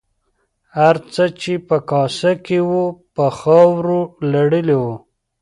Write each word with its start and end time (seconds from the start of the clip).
هر 0.77 0.95
څه 1.13 1.23
چې 1.41 1.53
په 1.67 1.77
کاسه 1.89 2.31
کې 2.45 2.59
وو 2.69 2.85
په 3.15 3.25
خاورو 3.39 3.99
لړلي 4.31 4.75
وو. 4.81 4.95